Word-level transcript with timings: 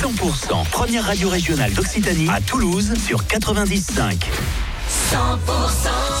100% 0.00 0.70
première 0.70 1.04
radio 1.04 1.28
régionale 1.28 1.74
d'Occitanie 1.74 2.26
à 2.30 2.40
Toulouse 2.40 2.94
sur 3.06 3.26
95. 3.26 4.16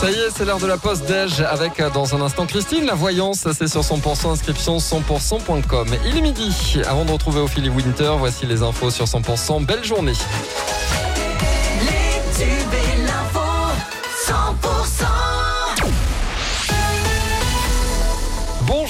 Ça 0.00 0.10
y 0.10 0.14
est, 0.14 0.28
c'est 0.36 0.44
l'heure 0.44 0.58
de 0.58 0.66
la 0.66 0.76
poste 0.76 1.06
déj 1.06 1.40
avec 1.40 1.80
euh, 1.80 1.88
dans 1.88 2.14
un 2.14 2.20
instant 2.20 2.44
Christine. 2.44 2.84
La 2.84 2.92
voyance, 2.94 3.46
c'est 3.56 3.68
sur 3.68 3.80
100%, 3.80 4.32
inscription 4.32 4.76
100%.com. 4.76 5.88
Il 6.06 6.18
est 6.18 6.20
midi. 6.20 6.76
Avant 6.86 7.06
de 7.06 7.12
retrouver 7.12 7.40
Ophélie 7.40 7.70
Winter, 7.70 8.12
voici 8.18 8.44
les 8.44 8.62
infos 8.62 8.90
sur 8.90 9.06
100%. 9.06 9.64
Belle 9.64 9.82
journée. 9.82 10.12
Les 11.80 12.20
tubes 12.36 12.81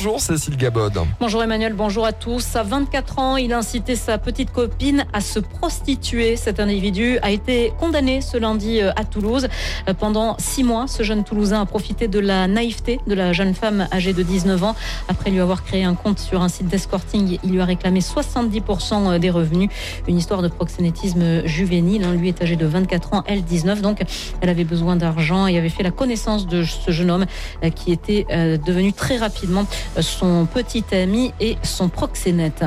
Bonjour 0.05 0.21
Cécile 0.21 0.57
Gabod. 0.57 0.99
Bonjour 1.21 1.45
Emmanuel, 1.45 1.75
bonjour 1.75 2.05
à 2.05 2.13
tous. 2.13 2.57
À 2.57 2.65
24 2.65 3.19
ans, 3.21 3.37
il 3.37 3.53
a 3.53 3.59
incité 3.59 3.95
sa 3.95 4.19
petite 4.19 4.51
copine 4.51 5.05
à 5.13 5.21
se 5.21 5.39
prostituer. 5.39 6.35
Cet 6.35 6.59
individu 6.59 7.21
a 7.23 7.31
été 7.31 7.73
condamné 7.79 8.21
ce 8.21 8.37
lundi 8.37 8.81
euh, 8.81 8.91
à 8.97 9.05
Toulouse. 9.05 9.47
Euh, 9.89 9.95
Pendant 9.95 10.35
six 10.41 10.65
mois, 10.65 10.89
ce 10.89 11.05
jeune 11.05 11.23
Toulousain 11.23 11.61
a 11.61 11.67
profité 11.67 12.09
de 12.09 12.19
la 12.19 12.49
naïveté 12.49 12.99
de 13.07 13.15
la 13.15 13.33
jeune 13.33 13.55
femme 13.55 13.87
âgée 13.93 14.13
de 14.13 14.25
19 14.25 14.65
ans. 14.65 14.75
Après 15.07 15.31
lui 15.31 15.39
avoir 15.39 15.63
créé 15.63 15.85
un 15.85 15.95
compte 15.95 16.19
sur 16.19 16.43
un 16.43 16.49
site 16.49 16.67
d'escorting, 16.67 17.39
il 17.45 17.53
lui 17.53 17.61
a 17.61 17.65
réclamé 17.65 18.01
70% 18.01 19.21
des 19.21 19.31
revenus. 19.31 19.71
Une 20.09 20.19
histoire 20.19 20.43
de 20.43 20.49
proxénétisme 20.49 21.47
juvénile. 21.47 22.03
hein. 22.03 22.15
Lui 22.15 22.27
est 22.27 22.43
âgé 22.43 22.57
de 22.57 22.67
24 22.67 23.15
ans, 23.15 23.23
elle 23.29 23.45
19. 23.45 23.81
Donc, 23.83 24.03
elle 24.41 24.49
avait 24.49 24.65
besoin 24.65 24.97
d'argent 24.97 25.47
et 25.47 25.57
avait 25.59 25.69
fait 25.69 25.85
la 25.85 25.93
connaissance 25.93 26.49
de 26.49 26.65
ce 26.65 26.91
jeune 26.91 27.13
homme 27.13 27.27
euh, 27.63 27.71
qui 27.71 27.93
était 27.93 28.27
euh, 28.33 28.57
devenu 28.57 28.93
très 28.93 29.17
rapidement 29.17 29.65
euh, 29.92 29.92
son 30.01 30.47
petit 30.47 30.85
ami 30.93 31.33
et 31.41 31.57
son 31.63 31.89
proxénète. 31.89 32.65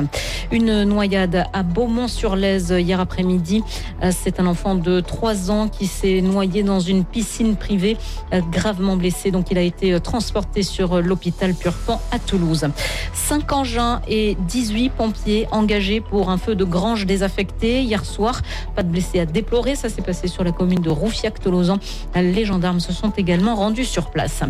Une 0.52 0.84
noyade 0.84 1.44
à 1.52 1.62
Beaumont-sur-Lèze 1.62 2.74
hier 2.78 3.00
après-midi. 3.00 3.62
Euh, 4.02 4.10
C'est 4.12 4.40
un 4.40 4.46
enfant 4.46 4.74
de 4.74 5.00
3 5.00 5.50
ans 5.50 5.68
qui 5.68 5.86
s'est 5.86 6.20
noyé 6.20 6.62
dans 6.62 6.80
une 6.80 7.04
piscine 7.04 7.56
privée, 7.56 7.96
euh, 8.32 8.40
gravement 8.52 8.96
blessé. 8.96 9.30
Donc 9.30 9.50
il 9.50 9.58
a 9.58 9.62
été 9.62 9.92
euh, 9.92 10.00
transporté 10.00 10.62
sur 10.62 11.00
l'hôpital 11.02 11.54
Purpan 11.54 12.00
à 12.12 12.18
Toulouse. 12.18 12.66
5 13.14 13.52
engins 13.52 14.00
et 14.08 14.36
18 14.46 14.90
pompiers 14.90 15.46
engagés 15.50 16.00
pour 16.00 16.30
un 16.30 16.38
feu 16.38 16.54
de 16.54 16.64
grange 16.64 17.06
désaffecté 17.06 17.82
hier 17.82 18.04
soir. 18.04 18.42
Pas 18.74 18.82
de 18.82 18.88
blessés 18.88 19.20
à 19.20 19.26
déplorer. 19.26 19.74
Ça 19.74 19.88
s'est 19.88 20.02
passé 20.02 20.28
sur 20.28 20.44
la 20.44 20.52
commune 20.52 20.80
de 20.80 20.90
Roufiac-Tolosan. 20.90 21.78
Les 22.14 22.44
gendarmes 22.44 22.80
se 22.80 22.92
sont 22.92 23.10
également 23.10 23.54
rendus 23.54 23.84
sur 23.84 24.10
place. 24.10 24.42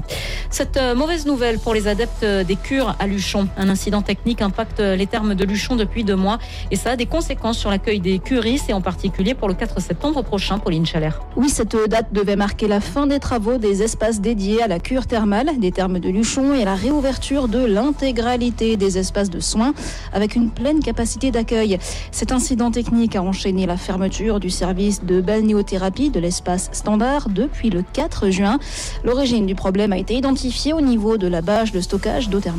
Cette 0.50 0.78
mauvaise 0.96 1.26
nouvelle 1.26 1.58
pour 1.58 1.74
les 1.74 1.88
adeptes 1.88 2.24
des 2.24 2.56
à 2.98 3.06
Luchon. 3.06 3.46
Un 3.56 3.68
incident 3.68 4.02
technique 4.02 4.42
impacte 4.42 4.80
les 4.80 5.06
termes 5.06 5.36
de 5.36 5.44
Luchon 5.44 5.76
depuis 5.76 6.02
deux 6.02 6.16
mois 6.16 6.38
et 6.72 6.76
ça 6.76 6.90
a 6.90 6.96
des 6.96 7.06
conséquences 7.06 7.58
sur 7.58 7.70
l'accueil 7.70 8.00
des 8.00 8.18
curistes 8.18 8.68
et 8.68 8.72
en 8.72 8.80
particulier 8.80 9.34
pour 9.34 9.46
le 9.46 9.54
4 9.54 9.80
septembre 9.80 10.22
prochain, 10.22 10.58
Pauline 10.58 10.84
Chalère. 10.84 11.20
Oui, 11.36 11.48
cette 11.48 11.76
date 11.88 12.12
devait 12.12 12.34
marquer 12.34 12.66
la 12.66 12.80
fin 12.80 13.06
des 13.06 13.20
travaux 13.20 13.58
des 13.58 13.84
espaces 13.84 14.20
dédiés 14.20 14.62
à 14.62 14.66
la 14.66 14.80
cure 14.80 15.06
thermale 15.06 15.60
des 15.60 15.70
thermes 15.70 16.00
de 16.00 16.08
Luchon 16.08 16.54
et 16.54 16.64
la 16.64 16.74
réouverture 16.74 17.46
de 17.46 17.64
l'intégralité 17.64 18.76
des 18.76 18.98
espaces 18.98 19.30
de 19.30 19.38
soins 19.38 19.72
avec 20.12 20.34
une 20.34 20.50
pleine 20.50 20.80
capacité 20.80 21.30
d'accueil. 21.30 21.78
Cet 22.10 22.32
incident 22.32 22.72
technique 22.72 23.14
a 23.14 23.22
enchaîné 23.22 23.66
la 23.66 23.76
fermeture 23.76 24.40
du 24.40 24.50
service 24.50 25.04
de 25.04 25.20
balnéothérapie 25.20 26.10
de 26.10 26.18
l'espace 26.18 26.68
standard 26.72 27.28
depuis 27.28 27.70
le 27.70 27.84
4 27.92 28.30
juin. 28.30 28.58
L'origine 29.04 29.46
du 29.46 29.54
problème 29.54 29.92
a 29.92 29.98
été 29.98 30.14
identifiée 30.14 30.72
au 30.72 30.80
niveau 30.80 31.16
de 31.16 31.28
la 31.28 31.42
bâche 31.42 31.70
de 31.70 31.80
stockage 31.80 32.28
d'eau 32.28 32.40
thermale. 32.40 32.55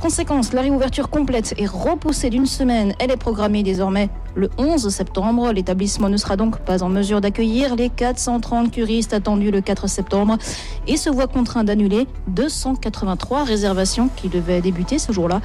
Conséquence, 0.00 0.54
la 0.54 0.62
réouverture 0.62 1.10
complète 1.10 1.54
est 1.58 1.66
repoussée 1.66 2.30
d'une 2.30 2.46
semaine. 2.46 2.94
Elle 2.98 3.10
est 3.10 3.18
programmée 3.18 3.62
désormais 3.62 4.08
le 4.34 4.50
11 4.58 4.88
septembre. 4.88 5.52
L'établissement 5.52 6.08
ne 6.08 6.16
sera 6.16 6.36
donc 6.36 6.58
pas 6.60 6.82
en 6.82 6.88
mesure 6.88 7.20
d'accueillir 7.20 7.76
les 7.76 7.88
430 7.88 8.70
curistes 8.70 9.12
attendus 9.12 9.50
le 9.50 9.60
4 9.60 9.88
septembre 9.88 10.36
et 10.86 10.96
se 10.96 11.10
voit 11.10 11.26
contraint 11.26 11.64
d'annuler 11.64 12.06
283 12.28 13.44
réservations 13.44 14.08
qui 14.16 14.28
devaient 14.28 14.60
débuter 14.60 14.98
ce 14.98 15.12
jour-là. 15.12 15.40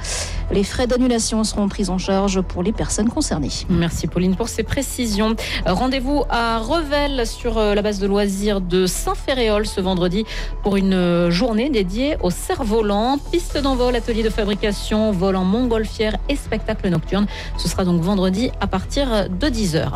Les 0.50 0.64
frais 0.64 0.86
d'annulation 0.86 1.44
seront 1.44 1.68
pris 1.68 1.88
en 1.88 1.98
charge 1.98 2.40
pour 2.40 2.62
les 2.62 2.72
personnes 2.72 3.08
concernées. 3.08 3.50
Merci 3.68 4.06
Pauline 4.06 4.36
pour 4.36 4.48
ces 4.48 4.62
précisions. 4.62 5.36
Rendez-vous 5.64 6.24
à 6.28 6.58
Revel 6.58 7.26
sur 7.26 7.58
euh, 7.58 7.74
la 7.74 7.82
base 7.82 7.98
de 7.98 8.06
loisirs 8.06 8.60
de 8.60 8.86
Saint-Ferréol 8.86 9.66
ce 9.66 9.80
vendredi 9.80 10.24
pour 10.62 10.76
une 10.76 10.94
euh, 10.94 11.30
journée 11.30 11.70
dédiée 11.70 12.16
au 12.22 12.30
cerf-volant, 12.30 13.18
piste 13.30 13.58
d'envol, 13.58 13.94
atelier 13.94 14.22
de 14.22 14.30
fabrication, 14.30 15.10
vol 15.10 15.36
en 15.36 15.44
montgolfière 15.44 16.16
et 16.28 16.36
spectacle 16.36 16.88
nocturne. 16.88 17.26
Ce 17.58 17.68
sera 17.68 17.84
donc 17.84 18.00
vendredi 18.00 18.50
à 18.60 18.66
partir 18.76 19.30
de 19.30 19.46
10h. 19.46 19.88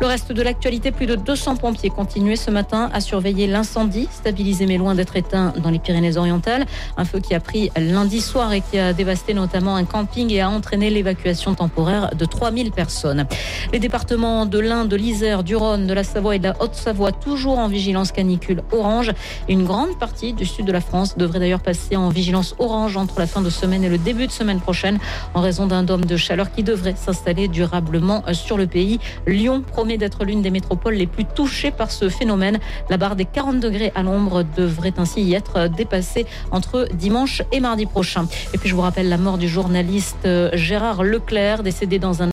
Le 0.00 0.06
reste 0.08 0.32
de 0.32 0.42
l'actualité, 0.42 0.90
plus 0.90 1.06
de 1.06 1.14
200 1.14 1.54
pompiers 1.54 1.88
continuaient 1.88 2.34
ce 2.34 2.50
matin 2.50 2.90
à 2.92 3.00
surveiller 3.00 3.46
l'incendie, 3.46 4.08
stabilisé 4.10 4.66
mais 4.66 4.76
loin 4.76 4.96
d'être 4.96 5.14
éteint 5.14 5.52
dans 5.62 5.70
les 5.70 5.78
Pyrénées-Orientales. 5.78 6.66
Un 6.96 7.04
feu 7.04 7.20
qui 7.20 7.32
a 7.32 7.38
pris 7.38 7.70
lundi 7.76 8.20
soir 8.20 8.52
et 8.52 8.60
qui 8.60 8.76
a 8.76 8.92
dévasté 8.92 9.34
notamment 9.34 9.76
un 9.76 9.84
camping 9.84 10.32
et 10.32 10.40
a 10.40 10.50
entraîné 10.50 10.90
l'évacuation 10.90 11.54
temporaire 11.54 12.10
de 12.16 12.24
3000 12.24 12.72
personnes. 12.72 13.24
Les 13.72 13.78
départements 13.78 14.46
de 14.46 14.58
l'Ain, 14.58 14.84
de 14.84 14.96
l'Isère, 14.96 15.44
du 15.44 15.54
Rhône, 15.54 15.86
de 15.86 15.94
la 15.94 16.02
Savoie 16.02 16.34
et 16.34 16.40
de 16.40 16.48
la 16.48 16.60
Haute-Savoie 16.60 17.12
toujours 17.12 17.60
en 17.60 17.68
vigilance 17.68 18.10
canicule 18.10 18.64
orange. 18.72 19.12
Une 19.48 19.62
grande 19.62 19.96
partie 20.00 20.32
du 20.32 20.44
sud 20.44 20.66
de 20.66 20.72
la 20.72 20.80
France 20.80 21.16
devrait 21.16 21.38
d'ailleurs 21.38 21.62
passer 21.62 21.94
en 21.94 22.08
vigilance 22.08 22.56
orange 22.58 22.96
entre 22.96 23.20
la 23.20 23.28
fin 23.28 23.42
de 23.42 23.50
semaine 23.50 23.84
et 23.84 23.88
le 23.88 23.98
début 23.98 24.26
de 24.26 24.32
semaine 24.32 24.58
prochaine 24.58 24.98
en 25.34 25.40
raison 25.40 25.68
d'un 25.68 25.84
dôme 25.84 26.04
de 26.04 26.16
chaleur 26.16 26.50
qui 26.50 26.64
devrait 26.64 26.96
s'installer 26.96 27.46
durablement 27.46 28.23
sur 28.32 28.56
le 28.56 28.66
pays. 28.66 28.98
Lyon 29.26 29.62
promet 29.66 29.98
d'être 29.98 30.24
l'une 30.24 30.42
des 30.42 30.50
métropoles 30.50 30.94
les 30.94 31.06
plus 31.06 31.24
touchées 31.24 31.70
par 31.70 31.90
ce 31.90 32.08
phénomène. 32.08 32.58
La 32.90 32.96
barre 32.96 33.16
des 33.16 33.24
40 33.24 33.60
degrés 33.60 33.92
à 33.94 34.02
l'ombre 34.02 34.44
devrait 34.56 34.94
ainsi 34.96 35.22
y 35.22 35.34
être 35.34 35.68
dépassée 35.68 36.26
entre 36.50 36.88
dimanche 36.94 37.42
et 37.52 37.60
mardi 37.60 37.86
prochain. 37.86 38.26
Et 38.52 38.58
puis 38.58 38.68
je 38.68 38.74
vous 38.74 38.82
rappelle 38.82 39.08
la 39.08 39.18
mort 39.18 39.38
du 39.38 39.48
journaliste 39.48 40.28
Gérard 40.54 41.02
Leclerc 41.02 41.62
décédé 41.62 41.98
dans 41.98 42.22
un 42.22 42.30